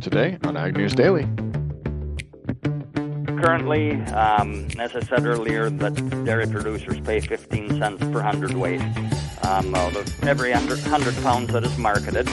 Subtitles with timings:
[0.00, 1.26] today on Ag News Daily.
[3.42, 8.80] Currently, um, as I said earlier, that dairy producers pay 15 cents per hundredweight
[9.44, 12.28] um, out of every 100, 100 pounds that is marketed.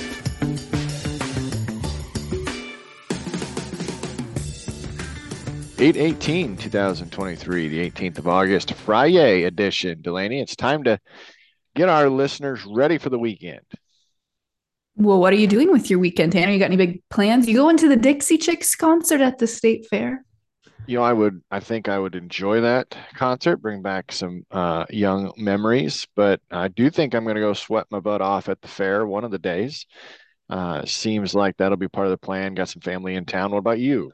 [5.79, 10.01] Eight eighteen, two thousand twenty-three, the 18th of August, Friday edition.
[10.01, 10.97] Delaney, it's time to
[11.75, 13.65] get our listeners ready for the weekend.
[14.95, 16.51] Well, what are you doing with your weekend, Tanner?
[16.51, 17.47] You got any big plans?
[17.47, 20.23] You going to the Dixie Chicks concert at the state fair?
[20.85, 24.85] You know, I would, I think I would enjoy that concert, bring back some uh,
[24.89, 26.07] young memories.
[26.15, 29.07] But I do think I'm going to go sweat my butt off at the fair
[29.07, 29.85] one of the days.
[30.49, 32.53] Uh, seems like that'll be part of the plan.
[32.53, 33.51] Got some family in town.
[33.51, 34.11] What about you?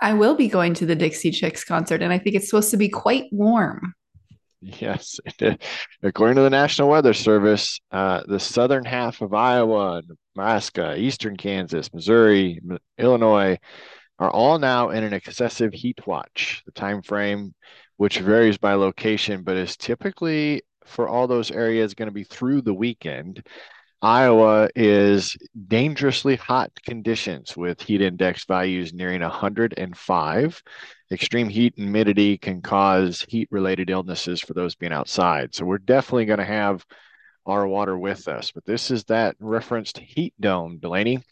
[0.00, 2.76] I will be going to the Dixie Chicks concert, and I think it's supposed to
[2.76, 3.94] be quite warm.
[4.66, 5.20] Yes,
[6.02, 10.02] according to the National Weather Service, uh, the southern half of Iowa,
[10.34, 12.60] Nebraska, eastern Kansas, Missouri,
[12.98, 13.58] Illinois
[14.18, 16.62] are all now in an excessive heat watch.
[16.66, 17.54] The time frame,
[17.96, 22.62] which varies by location, but is typically for all those areas going to be through
[22.62, 23.46] the weekend.
[24.02, 25.36] Iowa is
[25.68, 30.62] dangerously hot conditions with heat index values nearing 105.
[31.10, 35.54] Extreme heat and humidity can cause heat related illnesses for those being outside.
[35.54, 36.84] So we're definitely going to have
[37.46, 38.52] our water with us.
[38.52, 41.22] But this is that referenced heat dome, Delaney.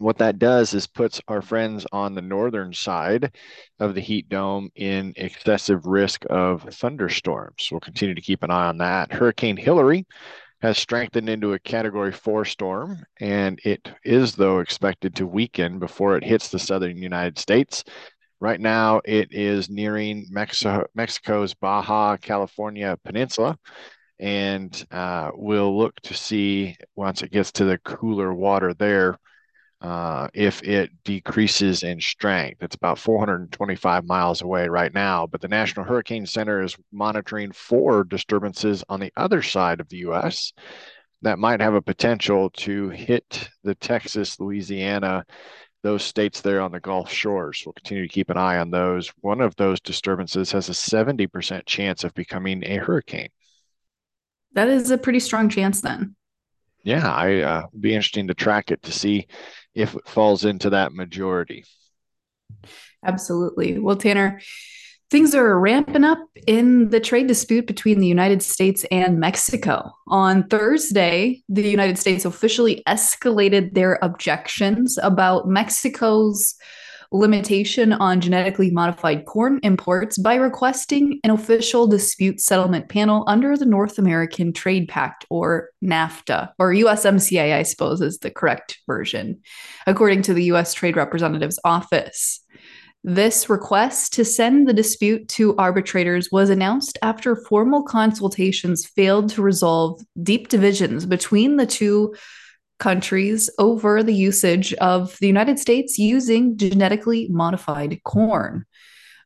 [0.00, 3.36] What that does is puts our friends on the northern side
[3.78, 7.68] of the heat dome in excessive risk of thunderstorms.
[7.70, 9.12] We'll continue to keep an eye on that.
[9.12, 10.04] Hurricane Hilary
[10.64, 16.16] has strengthened into a category four storm, and it is, though, expected to weaken before
[16.16, 17.84] it hits the southern United States.
[18.40, 23.58] Right now, it is nearing Mexico, Mexico's Baja California Peninsula,
[24.18, 29.18] and uh, we'll look to see once it gets to the cooler water there
[29.84, 32.62] uh, if it decreases in strength.
[32.62, 38.02] It's about 425 miles away right now, but the National Hurricane Center is monitoring four
[38.02, 40.54] disturbances on the other side of the U.S.
[41.20, 45.22] that might have a potential to hit the Texas, Louisiana,
[45.82, 47.62] those states there on the Gulf shores.
[47.66, 49.12] We'll continue to keep an eye on those.
[49.20, 53.28] One of those disturbances has a 70% chance of becoming a hurricane.
[54.54, 56.16] That is a pretty strong chance then.
[56.84, 59.26] Yeah, I uh, be interesting to track it to see
[59.74, 61.64] if it falls into that majority.
[63.04, 63.78] Absolutely.
[63.78, 64.40] Well, Tanner,
[65.10, 69.92] things are ramping up in the trade dispute between the United States and Mexico.
[70.08, 76.54] On Thursday, the United States officially escalated their objections about Mexico's
[77.14, 83.64] limitation on genetically modified corn imports by requesting an official dispute settlement panel under the
[83.64, 89.40] North American Trade Pact, or NAFTA, or USMCA, I suppose is the correct version,
[89.86, 92.40] according to the US Trade Representative's office.
[93.04, 99.42] This request to send the dispute to arbitrators was announced after formal consultations failed to
[99.42, 102.14] resolve deep divisions between the two
[102.78, 108.64] countries over the usage of the United States using genetically modified corn.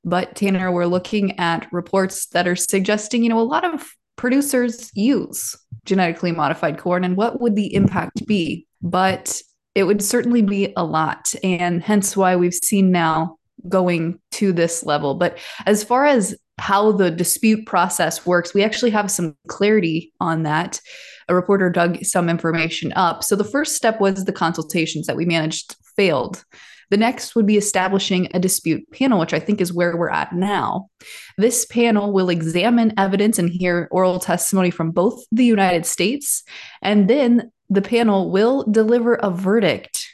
[0.04, 4.90] But Tanner, we're looking at reports that are suggesting, you know, a lot of producers
[4.94, 8.66] use genetically modified corn and what would the impact be?
[8.82, 9.40] But
[9.74, 11.34] it would certainly be a lot.
[11.42, 13.38] And hence why we've seen now
[13.68, 15.14] going to this level.
[15.14, 20.42] But as far as how the dispute process works, we actually have some clarity on
[20.42, 20.80] that
[21.28, 23.22] a reporter dug some information up.
[23.22, 26.44] So the first step was the consultations that we managed failed.
[26.90, 30.32] The next would be establishing a dispute panel, which I think is where we're at
[30.32, 30.88] now.
[31.36, 36.42] This panel will examine evidence and hear oral testimony from both the United States,
[36.80, 40.08] and then the panel will deliver a verdict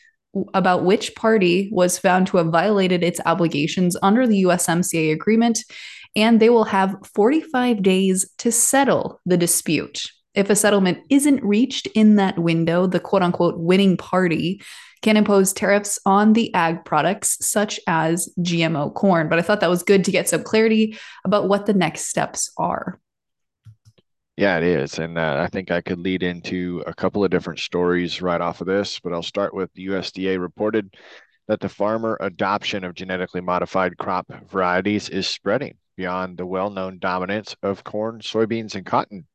[0.52, 5.60] about which party was found to have violated its obligations under the USMCA agreement,
[6.16, 10.02] and they will have 45 days to settle the dispute.
[10.34, 14.62] If a settlement isn't reached in that window, the quote unquote winning party
[15.02, 19.28] can impose tariffs on the ag products such as GMO corn.
[19.28, 22.50] But I thought that was good to get some clarity about what the next steps
[22.56, 22.98] are.
[24.36, 24.98] Yeah, it is.
[24.98, 28.60] And uh, I think I could lead into a couple of different stories right off
[28.60, 30.96] of this, but I'll start with the USDA reported
[31.46, 36.98] that the farmer adoption of genetically modified crop varieties is spreading beyond the well known
[36.98, 39.26] dominance of corn, soybeans, and cotton.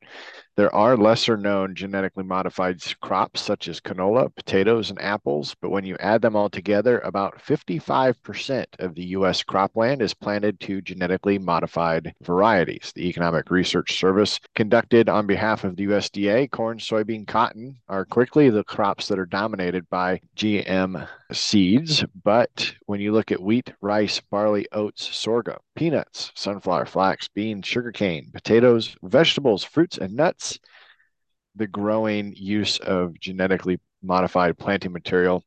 [0.60, 5.86] There are lesser known genetically modified crops such as canola, potatoes, and apples, but when
[5.86, 9.42] you add them all together, about 55% of the U.S.
[9.42, 12.92] cropland is planted to genetically modified varieties.
[12.94, 18.50] The Economic Research Service conducted on behalf of the USDA, corn, soybean, cotton are quickly
[18.50, 22.04] the crops that are dominated by GM seeds.
[22.24, 28.30] But when you look at wheat, rice, barley, oats, sorghum, peanuts, sunflower, flax, beans, sugarcane,
[28.34, 30.60] potatoes, vegetables, fruits, and nuts,
[31.56, 35.44] the growing use of genetically modified planting material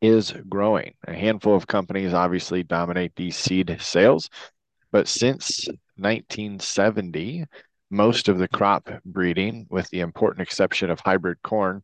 [0.00, 0.94] is growing.
[1.06, 4.28] A handful of companies obviously dominate these seed sales,
[4.92, 5.66] but since
[5.96, 7.44] 1970,
[7.90, 11.82] most of the crop breeding, with the important exception of hybrid corn,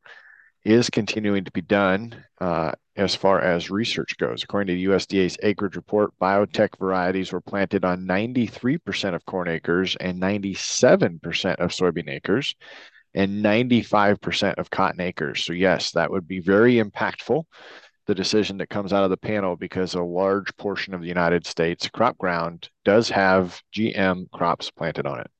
[0.64, 4.42] is continuing to be done uh, as far as research goes.
[4.42, 9.96] According to the USDA's acreage report, biotech varieties were planted on 93% of corn acres
[9.96, 12.54] and 97% of soybean acres
[13.14, 15.44] and 95% of cotton acres.
[15.44, 17.44] So, yes, that would be very impactful.
[18.06, 21.46] The decision that comes out of the panel because a large portion of the United
[21.46, 25.30] States crop ground does have GM crops planted on it.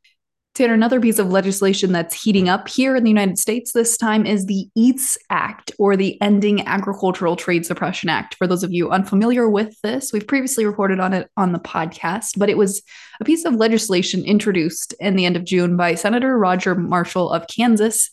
[0.55, 4.26] Tanner, another piece of legislation that's heating up here in the United States this time
[4.26, 8.35] is the EATS Act, or the Ending Agricultural Trade Suppression Act.
[8.35, 12.32] For those of you unfamiliar with this, we've previously reported on it on the podcast,
[12.37, 12.82] but it was
[13.20, 17.46] a piece of legislation introduced in the end of June by Senator Roger Marshall of
[17.46, 18.11] Kansas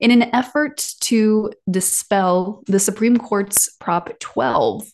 [0.00, 4.84] in an effort to dispel the Supreme Court's Prop 12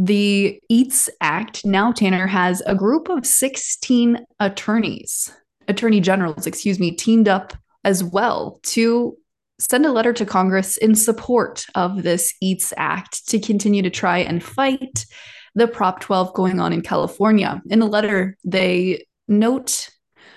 [0.00, 5.32] the EATS Act now, Tanner, has a group of 16 attorneys
[5.68, 7.52] attorney generals, excuse me, teamed up
[7.84, 9.16] as well to
[9.58, 14.18] send a letter to Congress in support of this EATS Act to continue to try
[14.18, 15.06] and fight
[15.54, 17.60] the Prop 12 going on in California.
[17.68, 19.90] In the letter, they note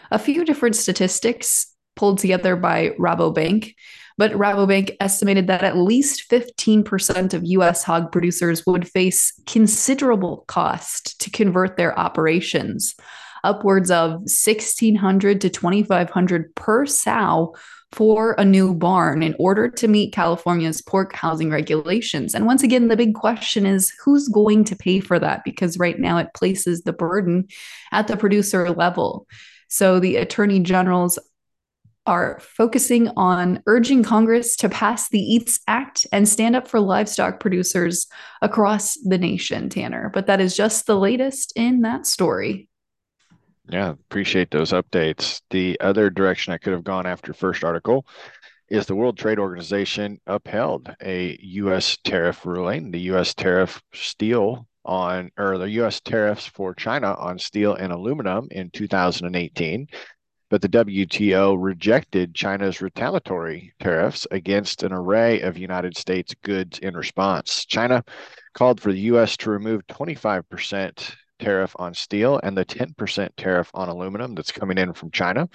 [0.10, 3.76] a few different statistics pulled together by Rabobank,
[4.18, 11.20] but Rabobank estimated that at least 15% of US hog producers would face considerable cost
[11.22, 12.96] to convert their operations
[13.44, 17.56] upwards of 1600 to 2500 per sow
[17.92, 22.34] for a new barn in order to meet California's pork housing regulations.
[22.34, 25.44] And once again, the big question is who's going to pay for that?
[25.44, 27.48] Because right now it places the burden
[27.92, 29.28] at the producer level.
[29.68, 31.20] So the attorney generals
[32.08, 37.40] are focusing on urging Congress to pass the EATS Act and stand up for livestock
[37.40, 38.08] producers
[38.42, 40.10] across the nation, Tanner.
[40.12, 42.70] But that is just the latest in that story.
[43.72, 45.42] Yeah, appreciate those updates.
[45.50, 48.06] The other direction I could have gone after first article
[48.68, 51.98] is the World Trade Organization upheld a U.S.
[52.04, 52.92] tariff ruling.
[52.92, 53.34] The U.S.
[53.34, 56.02] tariff steel on, or the U.S.
[56.02, 59.88] tariffs for China on steel and aluminum in 2018.
[60.50, 66.94] But the WTO rejected China's retaliatory tariffs against an array of United States goods in
[66.94, 67.66] response.
[67.66, 68.04] China
[68.54, 69.38] called for the U.S.
[69.38, 74.94] to remove 25% tariff on steel and the 10% tariff on aluminum that's coming in
[74.94, 75.50] from China.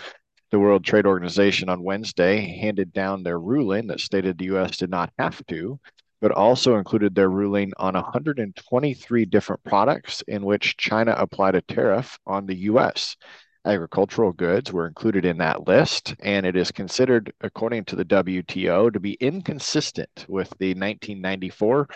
[0.51, 4.77] The World Trade Organization on Wednesday handed down their ruling that stated the U.S.
[4.77, 5.81] did not have to,
[6.21, 12.19] but also included their ruling on 123 different products in which China applied a tariff
[12.27, 13.17] on the U.S.
[13.65, 18.93] Agricultural goods were included in that list, and it is considered, according to the WTO,
[18.93, 21.89] to be inconsistent with the 1994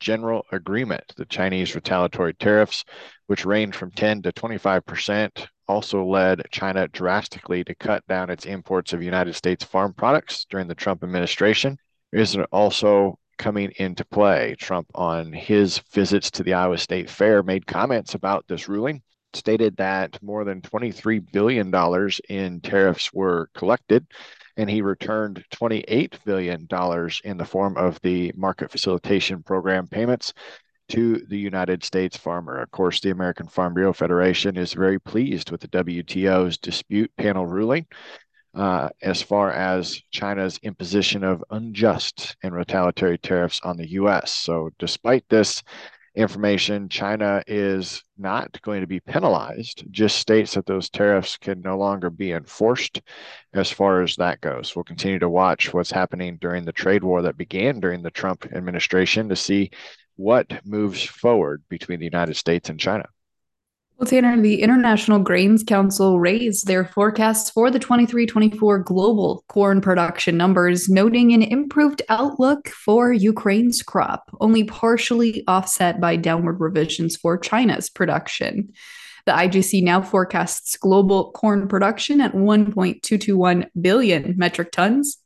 [0.00, 1.12] general agreement.
[1.16, 2.84] The Chinese retaliatory tariffs,
[3.26, 8.92] which range from 10 to 25%, also led China drastically to cut down its imports
[8.92, 11.78] of United States farm products during the Trump administration.
[12.12, 14.56] Is also coming into play.
[14.58, 19.00] Trump, on his visits to the Iowa State Fair, made comments about this ruling,
[19.32, 21.72] stated that more than $23 billion
[22.28, 24.06] in tariffs were collected
[24.60, 26.68] and he returned $28 billion
[27.24, 30.34] in the form of the market facilitation program payments
[30.90, 32.60] to the United States farmer.
[32.60, 37.46] Of course, the American Farm Bureau Federation is very pleased with the WTO's dispute panel
[37.46, 37.86] ruling
[38.54, 44.30] uh, as far as China's imposition of unjust and retaliatory tariffs on the U.S.
[44.30, 45.62] So, despite this
[46.14, 51.78] information, China is not going to be penalized, just states that those tariffs can no
[51.78, 53.00] longer be enforced
[53.54, 54.74] as far as that goes.
[54.74, 58.46] We'll continue to watch what's happening during the trade war that began during the Trump
[58.52, 59.70] administration to see
[60.16, 63.06] what moves forward between the United States and China.
[64.00, 69.82] Well, Tanner, the International Grains Council raised their forecasts for the 23 24 global corn
[69.82, 77.14] production numbers, noting an improved outlook for Ukraine's crop, only partially offset by downward revisions
[77.14, 78.72] for China's production.
[79.26, 85.18] The IGC now forecasts global corn production at 1.221 billion metric tons,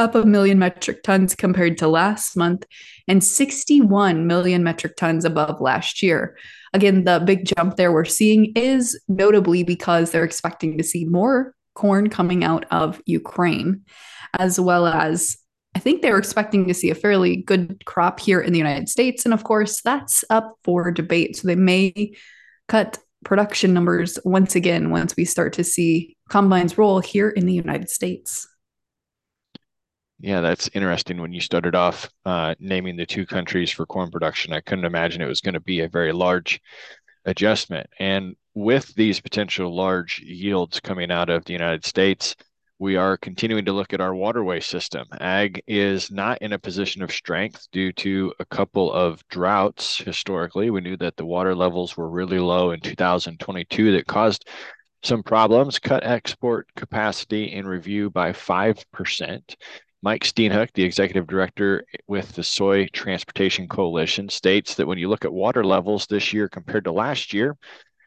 [0.00, 2.66] up a million metric tons compared to last month,
[3.06, 6.36] and 61 million metric tons above last year.
[6.72, 11.54] Again, the big jump there we're seeing is notably because they're expecting to see more
[11.74, 13.82] corn coming out of Ukraine,
[14.38, 15.36] as well as
[15.74, 18.88] I think they were expecting to see a fairly good crop here in the United
[18.88, 19.24] States.
[19.24, 21.36] And of course, that's up for debate.
[21.36, 22.14] So they may
[22.68, 27.52] cut production numbers once again once we start to see combines roll here in the
[27.52, 28.48] United States.
[30.22, 31.20] Yeah, that's interesting.
[31.20, 35.22] When you started off uh, naming the two countries for corn production, I couldn't imagine
[35.22, 36.60] it was going to be a very large
[37.24, 37.88] adjustment.
[37.98, 42.36] And with these potential large yields coming out of the United States,
[42.78, 45.06] we are continuing to look at our waterway system.
[45.20, 50.68] Ag is not in a position of strength due to a couple of droughts historically.
[50.70, 54.46] We knew that the water levels were really low in 2022 that caused
[55.02, 59.56] some problems, cut export capacity in review by 5%.
[60.02, 65.24] Mike Steenhoek, the executive director with the Soy Transportation Coalition, states that when you look
[65.24, 67.56] at water levels this year compared to last year,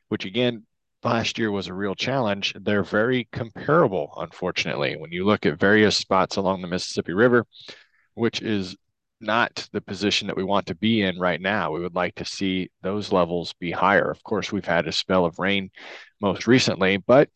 [0.09, 0.65] which again
[1.03, 2.53] last year was a real challenge.
[2.59, 4.95] They're very comparable, unfortunately.
[4.97, 7.45] When you look at various spots along the Mississippi River,
[8.15, 8.75] which is
[9.23, 11.71] not the position that we want to be in right now.
[11.71, 14.09] We would like to see those levels be higher.
[14.09, 15.71] Of course, we've had a spell of rain
[16.21, 17.29] most recently, but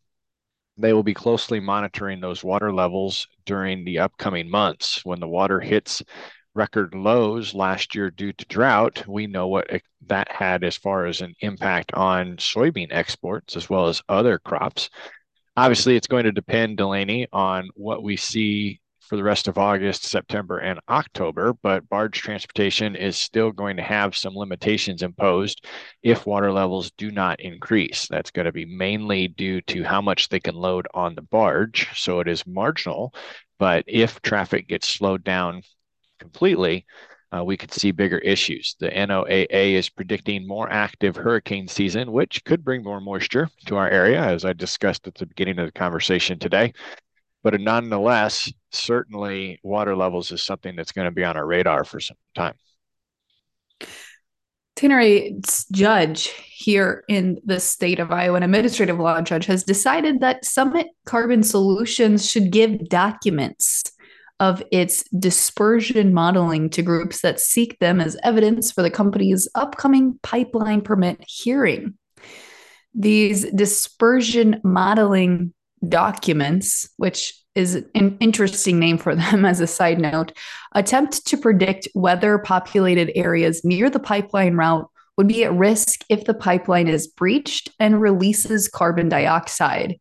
[0.78, 5.04] they will be closely monitoring those water levels during the upcoming months.
[5.04, 6.04] When the water hits
[6.54, 9.70] record lows last year due to drought, we know what
[10.08, 14.90] that had as far as an impact on soybean exports as well as other crops.
[15.56, 20.04] Obviously, it's going to depend, Delaney, on what we see for the rest of August,
[20.04, 25.66] September, and October, but barge transportation is still going to have some limitations imposed
[26.04, 28.08] if water levels do not increase.
[28.08, 31.88] That's going to be mainly due to how much they can load on the barge.
[31.96, 33.14] So it is marginal.
[33.60, 35.62] But if traffic gets slowed down
[36.20, 36.86] completely,
[37.36, 38.76] uh, we could see bigger issues.
[38.80, 43.90] The NOAA is predicting more active hurricane season, which could bring more moisture to our
[43.90, 46.74] area, as I discussed at the beginning of the conversation today.
[47.50, 52.02] But nonetheless, certainly water levels is something that's going to be on our radar for
[52.02, 52.56] some time.
[54.76, 55.30] Tanner,
[55.72, 60.88] judge here in the state of Iowa, an administrative law judge, has decided that Summit
[61.06, 63.84] Carbon Solutions should give documents
[64.42, 70.20] of its dispersion modeling to groups that seek them as evidence for the company's upcoming
[70.22, 71.94] pipeline permit hearing.
[72.94, 75.54] These dispersion modeling
[75.88, 80.32] documents, which is an interesting name for them as a side note,
[80.74, 86.26] attempt to predict whether populated areas near the pipeline route would be at risk if
[86.26, 89.96] the pipeline is breached and releases carbon dioxide.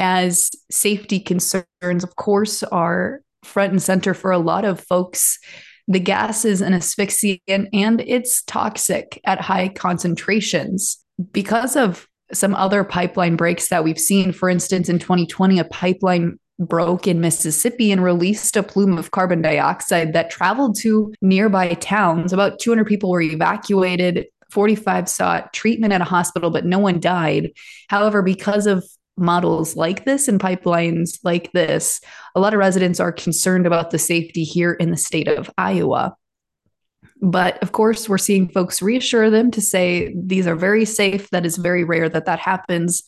[0.00, 5.38] As safety concerns, of course, are front and center for a lot of folks.
[5.86, 10.98] The gas is an asphyxiant and it's toxic at high concentrations.
[11.32, 16.38] Because of some other pipeline breaks that we've seen, for instance, in 2020, a pipeline
[16.58, 22.32] broke in Mississippi and released a plume of carbon dioxide that traveled to nearby towns.
[22.32, 24.26] About 200 people were evacuated.
[24.50, 27.50] 45 sought treatment at a hospital, but no one died.
[27.88, 28.84] However, because of
[29.16, 32.00] models like this and pipelines like this,
[32.34, 36.16] a lot of residents are concerned about the safety here in the state of Iowa.
[37.20, 41.30] But of course, we're seeing folks reassure them to say these are very safe.
[41.30, 43.02] That is very rare that that happens.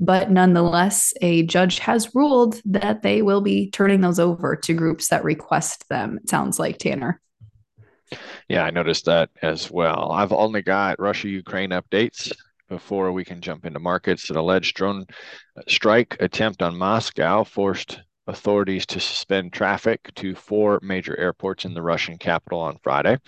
[0.00, 5.08] But nonetheless, a judge has ruled that they will be turning those over to groups
[5.08, 6.18] that request them.
[6.22, 7.20] It sounds like Tanner.
[8.48, 10.12] Yeah, I noticed that as well.
[10.12, 12.32] I've only got Russia Ukraine updates
[12.68, 14.30] before we can jump into markets.
[14.30, 15.06] An alleged drone
[15.56, 21.74] uh, strike attempt on Moscow forced authorities to suspend traffic to four major airports in
[21.74, 23.18] the Russian capital on Friday.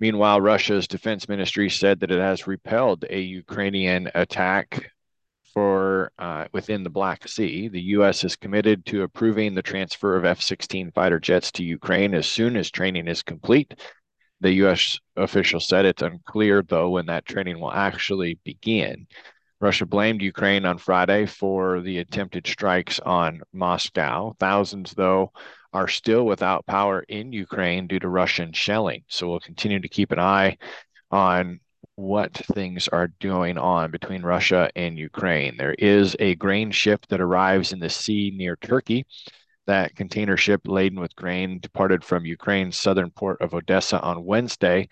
[0.00, 4.90] Meanwhile, Russia's defense ministry said that it has repelled a Ukrainian attack
[5.52, 7.68] for uh, within the Black Sea.
[7.68, 8.24] The U.S.
[8.24, 12.70] is committed to approving the transfer of F-16 fighter jets to Ukraine as soon as
[12.70, 13.74] training is complete
[14.44, 15.00] the U.S.
[15.16, 19.06] official said it's unclear, though, when that training will actually begin.
[19.64, 24.36] Russia blamed Ukraine on Friday for the attempted strikes on Moscow.
[24.38, 25.32] Thousands, though,
[25.72, 29.04] are still without power in Ukraine due to Russian shelling.
[29.08, 30.58] So we'll continue to keep an eye
[31.10, 31.60] on
[31.94, 35.56] what things are going on between Russia and Ukraine.
[35.56, 39.06] There is a grain ship that arrives in the sea near Turkey
[39.66, 44.90] that container ship laden with grain departed from Ukraine's southern port of Odessa on Wednesday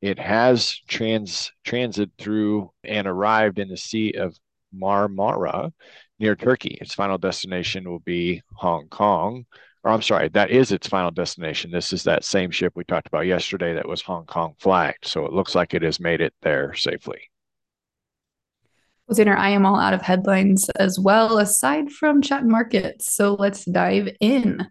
[0.00, 4.38] It has trans transit through and arrived in the Sea of
[4.74, 5.72] Marmara
[6.18, 6.78] near Turkey.
[6.80, 9.44] Its final destination will be Hong Kong.
[9.82, 11.70] Or I'm sorry, that is its final destination.
[11.70, 15.06] This is that same ship we talked about yesterday that was Hong Kong flagged.
[15.06, 17.30] So it looks like it has made it there safely.
[19.06, 23.12] Well, Tanner, I am all out of headlines as well, aside from chat markets.
[23.12, 24.66] So let's dive in.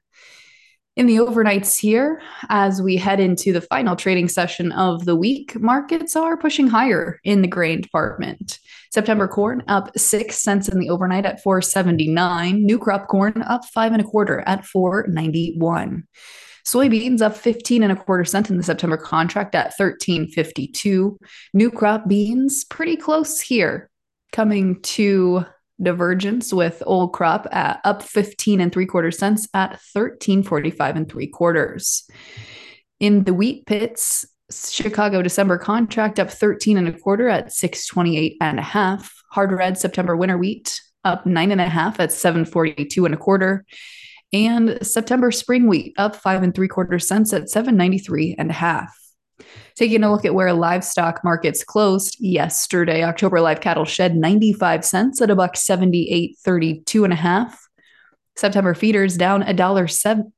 [1.00, 5.58] In the overnights here, as we head into the final trading session of the week,
[5.58, 8.60] markets are pushing higher in the grain department.
[8.92, 12.66] September corn up six cents in the overnight at 479.
[12.66, 16.04] New crop corn up five and a quarter at 491.
[16.68, 21.18] Soybeans up 15 and a quarter cent in the September contract at 1352.
[21.54, 23.90] New crop beans pretty close here,
[24.34, 25.46] coming to
[25.82, 31.28] divergence with old crop at up 15 and three quarter cents at 1345 and three
[31.28, 32.10] quarters.
[33.00, 38.60] In the wheat pits, Chicago December contract up 13 and a quarter at 628 and
[38.60, 39.14] a half.
[39.32, 43.66] Hard red September winter wheat up nine and a half at 742 and a quarter.
[44.34, 48.96] And September spring wheat up five and three quarter cents at 793 and a half.
[49.76, 55.22] Taking a look at where livestock markets closed yesterday, October live cattle shed 95 cents
[55.22, 57.68] at a buck 78.32 and a half.
[58.36, 59.88] September feeders down a dollar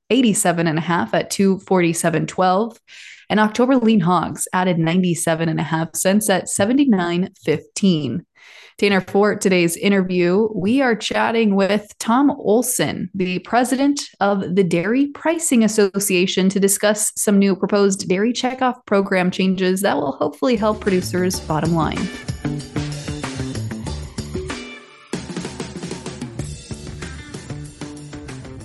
[0.09, 2.77] 87 and a half at 247.12
[3.31, 8.25] and October lean hogs added 97 and a half cents at 79.15.
[8.81, 15.05] Tanner, for today's interview, we are chatting with Tom Olson, the president of the Dairy
[15.05, 20.81] Pricing Association, to discuss some new proposed dairy checkoff program changes that will hopefully help
[20.81, 21.99] producers' bottom line.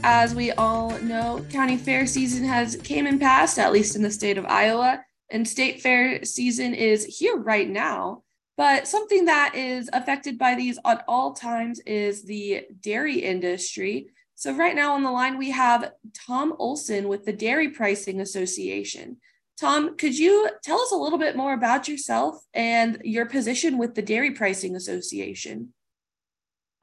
[0.02, 4.10] As we all know, county fair season has came and passed, at least in the
[4.10, 8.22] state of Iowa, and state fair season is here right now.
[8.56, 14.08] But something that is affected by these at all times is the dairy industry.
[14.34, 15.92] So, right now on the line, we have
[16.26, 19.18] Tom Olson with the Dairy Pricing Association.
[19.58, 23.94] Tom, could you tell us a little bit more about yourself and your position with
[23.94, 25.72] the Dairy Pricing Association?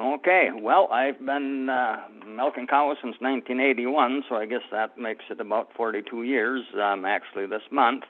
[0.02, 5.40] Okay, well, I've been uh, milking cows since 1981, so I guess that makes it
[5.40, 8.04] about 42 years, um, actually, this month.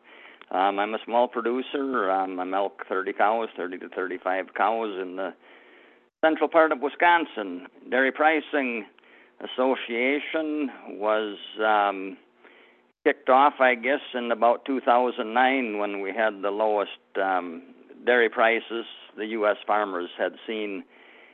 [0.54, 2.12] Um, I'm a small producer.
[2.12, 5.34] Um, I milk 30 cows, 30 to 35 cows in the
[6.24, 7.68] central part of Wisconsin.
[7.90, 8.86] Dairy Pricing
[9.42, 12.18] Association was um,
[13.04, 17.64] kicked off, I guess, in about 2009 when we had the lowest um,
[18.06, 18.86] dairy prices
[19.18, 19.58] the U.S.
[19.66, 20.84] farmers had seen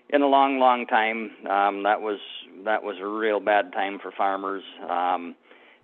[0.10, 1.32] in a long, long time.
[1.49, 2.19] Um, that was
[2.65, 4.63] that was a real bad time for farmers.
[4.89, 5.36] Um,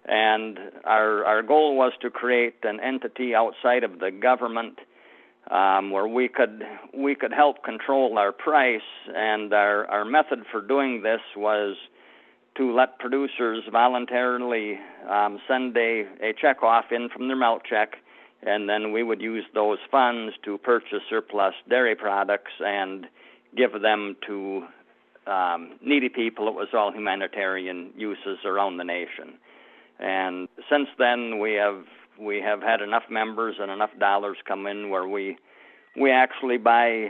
[0.08, 4.80] and our our goal was to create an entity outside of the government
[5.52, 6.64] um, where we could
[6.94, 8.82] we could help control our price,
[9.14, 11.76] and our our method for doing this was
[12.58, 17.98] to let producers voluntarily um, send a, a check off in from their milk check,
[18.44, 23.08] and then we would use those funds to purchase surplus dairy products and
[23.58, 24.64] give them to
[25.28, 26.48] um, needy people.
[26.48, 29.34] It was all humanitarian uses around the nation.
[30.00, 31.84] And since then, we have
[32.20, 35.38] we have had enough members and enough dollars come in where we
[36.00, 37.10] we actually buy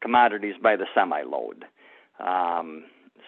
[0.00, 1.64] commodities by the semi load.
[2.24, 2.84] Um,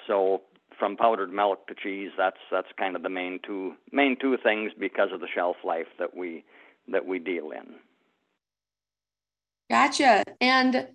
[0.07, 0.43] so
[0.79, 4.73] from powdered milk to cheese, that's that's kind of the main two main two things
[4.79, 6.45] because of the shelf life that we
[6.89, 7.75] that we deal in.
[9.71, 10.25] Gotcha.
[10.41, 10.89] And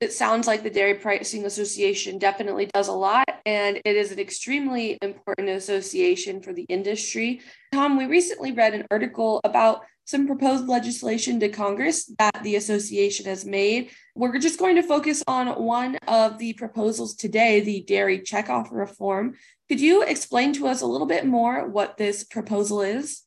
[0.00, 4.18] it sounds like the Dairy Pricing Association definitely does a lot, and it is an
[4.18, 7.40] extremely important association for the industry.
[7.72, 13.26] Tom, we recently read an article about some proposed legislation to Congress that the association
[13.26, 13.90] has made.
[14.14, 19.34] We're just going to focus on one of the proposals today, the dairy checkoff reform.
[19.68, 23.22] Could you explain to us a little bit more what this proposal is?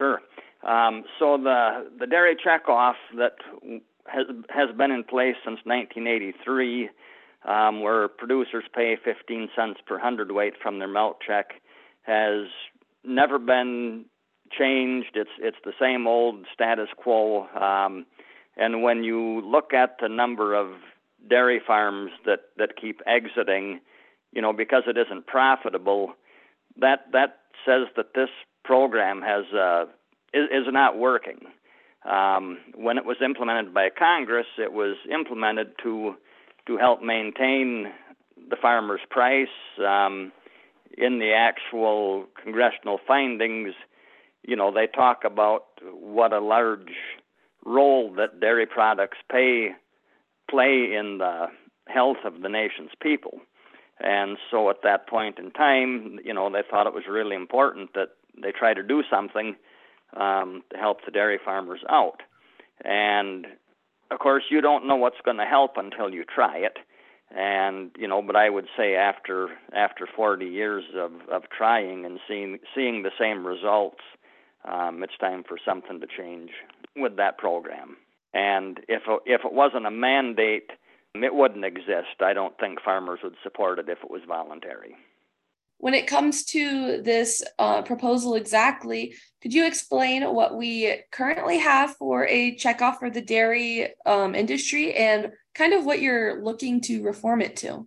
[0.00, 0.20] Sure.
[0.66, 3.34] Um, so the the dairy checkoff that
[4.06, 6.90] has has been in place since 1983,
[7.46, 11.54] um, where producers pay 15 cents per hundredweight from their milk check,
[12.02, 12.46] has
[13.04, 14.04] never been
[14.50, 15.10] changed.
[15.14, 17.46] It's it's the same old status quo.
[17.48, 18.06] Um,
[18.56, 20.68] and when you look at the number of
[21.28, 23.80] dairy farms that that keep exiting,
[24.32, 26.14] you know, because it isn't profitable,
[26.78, 28.30] that that says that this
[28.64, 29.84] program has uh,
[30.32, 31.40] is, is not working.
[32.04, 36.14] Um, when it was implemented by Congress, it was implemented to
[36.66, 37.92] to help maintain
[38.48, 39.48] the farmer's price.
[39.78, 40.32] Um,
[40.96, 43.74] in the actual congressional findings,
[44.42, 46.92] you know, they talk about what a large
[47.64, 49.70] role that dairy products pay
[50.50, 51.46] play in the
[51.88, 53.40] health of the nation's people.
[54.00, 57.94] And so at that point in time, you know, they thought it was really important
[57.94, 59.56] that they try to do something
[60.16, 62.22] um, to help the dairy farmers out.
[62.84, 63.46] And
[64.10, 66.78] of course, you don't know what's going to help until you try it.
[67.36, 72.20] And you know, but I would say after after 40 years of of trying and
[72.28, 74.02] seeing seeing the same results,
[74.64, 76.50] um, it's time for something to change
[76.96, 77.96] with that program.
[78.34, 80.70] And if if it wasn't a mandate,
[81.14, 82.20] it wouldn't exist.
[82.20, 84.96] I don't think farmers would support it if it was voluntary.
[85.78, 91.96] When it comes to this uh, proposal exactly, could you explain what we currently have
[91.96, 97.02] for a checkoff for the dairy um, industry and kind of what you're looking to
[97.02, 97.86] reform it to?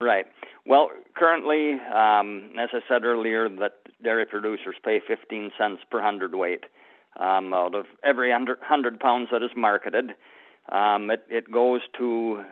[0.00, 0.26] Right.
[0.66, 6.64] Well, currently, um, as I said earlier, that dairy producers pay 15 cents per hundredweight
[7.20, 10.10] um, out of every 100 pounds that is marketed.
[10.70, 12.42] Um, it, it goes to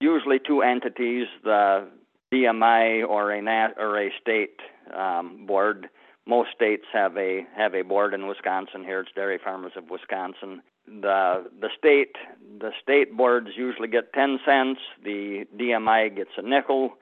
[0.00, 1.88] usually two entities, the
[2.32, 4.60] DMI or a nat- or a state
[4.96, 5.88] um, board.
[6.26, 8.84] Most states have a have a board in Wisconsin.
[8.84, 10.62] Here, it's Dairy Farmers of Wisconsin.
[10.86, 12.16] The the state
[12.58, 14.80] the state boards usually get ten cents.
[15.02, 16.94] The DMI gets a nickel.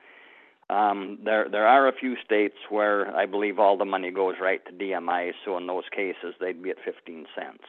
[0.71, 4.65] Um, there there are a few states where I believe all the money goes right
[4.67, 5.33] to DMI.
[5.45, 7.65] So in those cases, they'd be at fifteen cents.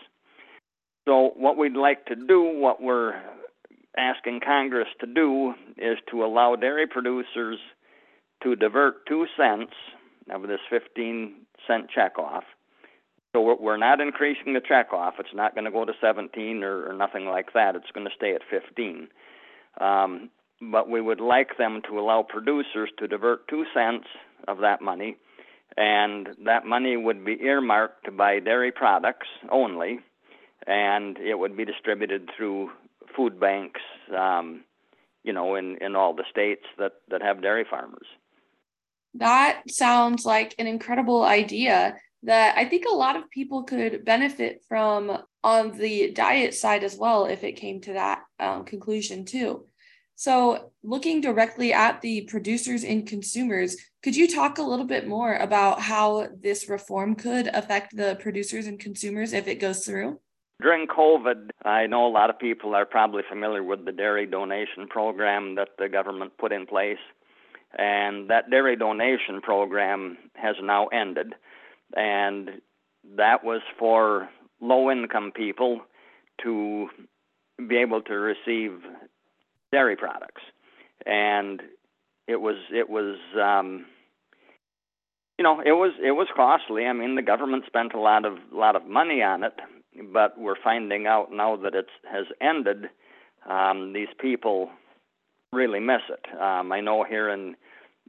[1.08, 3.20] So what we'd like to do, what we're
[4.00, 7.60] asking Congress to do is to allow dairy producers
[8.44, 9.74] to divert two cents
[10.32, 11.36] of this 15
[11.68, 12.44] cent checkoff.
[13.36, 15.14] So we're not increasing the checkoff.
[15.20, 17.76] It's not going to go to 17 or, or nothing like that.
[17.76, 19.08] It's going to stay at 15.
[19.80, 20.30] Um,
[20.62, 24.08] but we would like them to allow producers to divert two cents
[24.48, 25.16] of that money,
[25.78, 30.00] and that money would be earmarked to buy dairy products only,
[30.68, 32.72] and it would be distributed through
[33.20, 33.82] food banks,
[34.18, 34.64] um,
[35.24, 38.08] you know, in, in all the states that, that have dairy farmers.
[39.16, 44.64] That sounds like an incredible idea that I think a lot of people could benefit
[44.70, 49.66] from on the diet side as well if it came to that um, conclusion too.
[50.16, 55.36] So, looking directly at the producers and consumers, could you talk a little bit more
[55.36, 60.20] about how this reform could affect the producers and consumers if it goes through?
[60.62, 64.88] During COVID, I know a lot of people are probably familiar with the dairy donation
[64.90, 66.98] program that the government put in place.
[67.78, 71.34] And that dairy donation program has now ended.
[71.96, 72.62] And
[73.16, 75.82] that was for low income people
[76.44, 76.88] to
[77.68, 78.82] be able to receive
[79.72, 80.42] dairy products.
[81.06, 81.62] And
[82.28, 83.86] it was, it was, um,
[85.38, 86.86] you know, it was it was costly.
[86.86, 89.54] I mean, the government spent a lot of lot of money on it,
[90.14, 92.90] but we're finding out now that it has ended.
[93.50, 94.70] Um, these people
[95.52, 96.40] really miss it.
[96.40, 97.56] Um, I know here in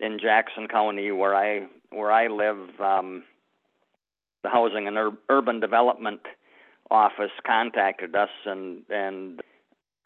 [0.00, 3.24] in Jackson County, where I where I live, um,
[4.42, 6.20] the Housing and Ur- Urban Development
[6.90, 9.40] Office contacted us, and and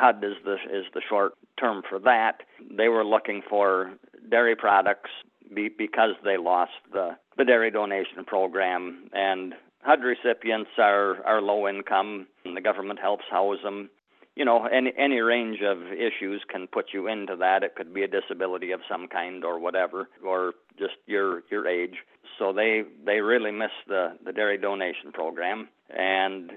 [0.01, 2.43] HUD is the is the short term for that.
[2.71, 3.93] They were looking for
[4.31, 5.11] dairy products
[5.55, 9.55] be, because they lost the the dairy donation program, and
[9.85, 13.91] HUD recipients are, are low income, and the government helps house them.
[14.35, 17.63] You know, any any range of issues can put you into that.
[17.63, 21.99] It could be a disability of some kind or whatever, or just your your age.
[22.39, 26.53] So they they really miss the the dairy donation program, and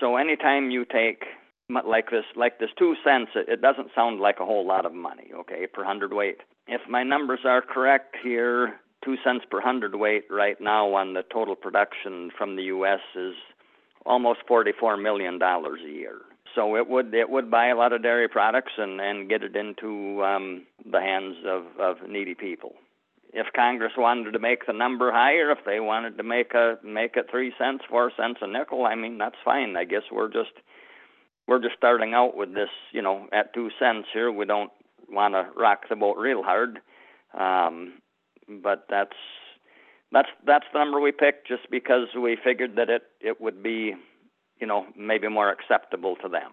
[0.00, 1.24] so anytime you take
[1.68, 4.94] like this like this two cents, it, it doesn't sound like a whole lot of
[4.94, 6.38] money, okay, per hundredweight.
[6.66, 11.56] If my numbers are correct here, two cents per hundredweight right now on the total
[11.56, 13.00] production from the U.S.
[13.14, 13.34] is
[14.06, 16.18] almost forty-four million dollars a year.
[16.54, 19.56] So it would it would buy a lot of dairy products and and get it
[19.56, 22.74] into um, the hands of of needy people.
[23.34, 27.16] If Congress wanted to make the number higher, if they wanted to make a make
[27.16, 29.76] it three cents, four cents a nickel, I mean that's fine.
[29.76, 30.52] I guess we're just
[31.48, 34.30] we're just starting out with this, you know, at two cents here.
[34.30, 34.70] We don't
[35.08, 36.80] want to rock the boat real hard.
[37.38, 37.94] Um,
[38.48, 39.16] but that's
[40.12, 43.94] that's that's the number we picked just because we figured that it it would be
[44.60, 46.52] you know maybe more acceptable to them.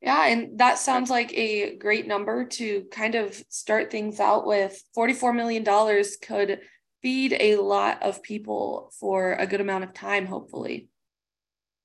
[0.00, 4.82] Yeah and that sounds like a great number to kind of start things out with.
[4.94, 6.60] 44 million dollars could
[7.02, 10.88] feed a lot of people for a good amount of time hopefully.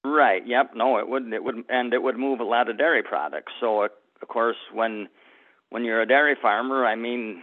[0.03, 3.03] Right yep no it would it would and it would move a lot of dairy
[3.03, 3.53] products.
[3.59, 5.07] So of course when
[5.69, 7.41] when you're a dairy farmer i mean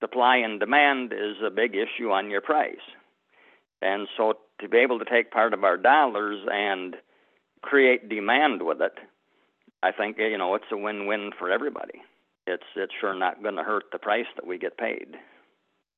[0.00, 2.76] supply and demand is a big issue on your price.
[3.82, 6.96] And so to be able to take part of our dollars and
[7.62, 8.94] create demand with it,
[9.82, 12.02] I think you know it's a win-win for everybody.
[12.46, 15.16] It's it's sure not going to hurt the price that we get paid.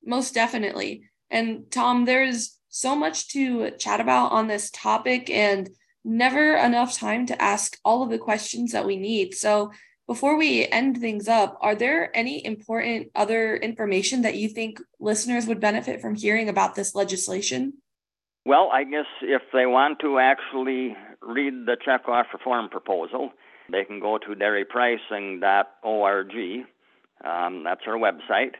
[0.05, 1.09] Most definitely.
[1.29, 5.69] And Tom, there's so much to chat about on this topic and
[6.03, 9.33] never enough time to ask all of the questions that we need.
[9.33, 9.71] So
[10.09, 15.45] before we end things up, are there any important other information that you think listeners
[15.45, 17.73] would benefit from hearing about this legislation?
[18.43, 23.29] Well, I guess if they want to actually read the checkoff reform proposal,
[23.71, 26.65] they can go to dairypricing.org.
[27.23, 28.55] Um, that's our website,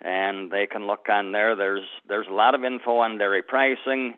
[0.00, 1.56] and they can look on there.
[1.56, 4.14] There's there's a lot of info on dairy pricing.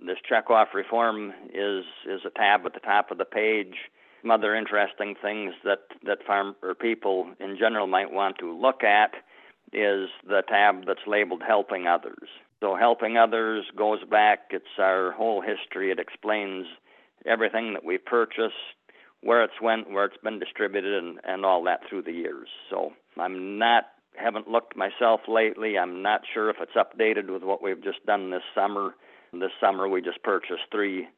[0.00, 3.76] This checkoff reform is is a tab at the top of the page.
[4.22, 8.84] Some other interesting things that that farm or people in general might want to look
[8.84, 9.14] at
[9.72, 12.28] is the tab that's labeled helping others.
[12.60, 14.50] So helping others goes back.
[14.50, 15.90] It's our whole history.
[15.90, 16.66] It explains
[17.26, 18.54] everything that we've purchased,
[19.22, 22.48] where it's went, where it's been distributed, and, and all that through the years.
[22.70, 25.78] So I'm not haven't looked myself lately.
[25.78, 28.94] I'm not sure if it's updated with what we've just done this summer.
[29.32, 31.08] This summer we just purchased three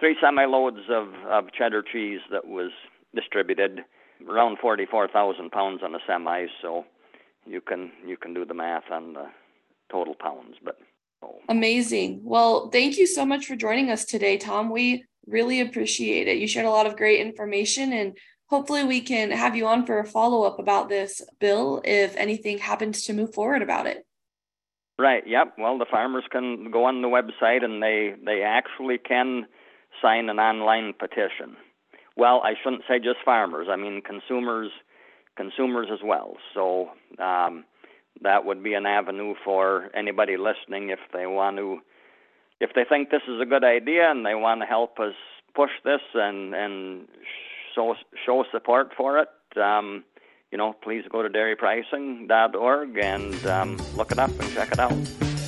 [0.00, 2.70] three semi loads of, of cheddar cheese that was
[3.14, 3.80] distributed
[4.28, 6.84] around forty four thousand pounds on a semi, so
[7.46, 9.26] you can you can do the math on the
[9.92, 10.56] total pounds.
[10.64, 10.78] But
[11.22, 11.38] oh.
[11.48, 12.20] amazing.
[12.24, 14.70] Well, thank you so much for joining us today, Tom.
[14.70, 16.38] We really appreciate it.
[16.38, 20.00] You shared a lot of great information and hopefully we can have you on for
[20.00, 24.04] a follow up about this bill if anything happens to move forward about it.
[24.98, 25.22] Right.
[25.26, 25.54] Yep.
[25.56, 29.46] Well, the farmers can go on the website and they they actually can
[30.02, 31.56] sign an online petition.
[32.16, 33.68] Well, I shouldn't say just farmers.
[33.70, 34.70] I mean consumers
[35.36, 36.36] consumers as well.
[36.54, 37.64] So um,
[38.22, 41.78] that would be an avenue for anybody listening if they want to
[42.60, 45.14] if they think this is a good idea and they want to help us
[45.54, 47.08] push this and and
[47.74, 47.94] show
[48.26, 49.28] show support for it,
[49.60, 50.04] um,
[50.50, 55.39] you know, please go to dairypricing.org and um, look it up and check it out.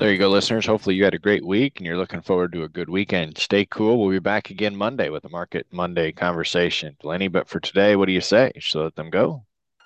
[0.00, 0.64] There you go, listeners.
[0.64, 3.36] Hopefully, you had a great week and you're looking forward to a good weekend.
[3.36, 4.00] Stay cool.
[4.00, 6.96] We'll be back again Monday with a Market Monday conversation.
[7.02, 8.50] Lenny, but for today, what do you say?
[8.58, 9.44] Should let them go?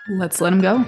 [0.09, 0.85] Let's let them go.